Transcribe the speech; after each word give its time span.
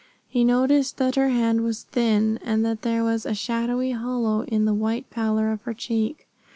He 0.27 0.43
noticed 0.43 0.97
that 0.97 1.13
her 1.13 1.29
hand 1.29 1.61
was 1.63 1.83
thin, 1.83 2.39
and 2.43 2.65
that 2.65 2.81
there 2.81 3.03
was 3.03 3.23
a 3.23 3.35
shadowy 3.35 3.91
hollow 3.91 4.41
in 4.45 4.65
the 4.65 4.73
white 4.73 5.07
pallor 5.11 5.51
of 5.51 5.61
her 5.61 5.75
cheek. 5.75 6.27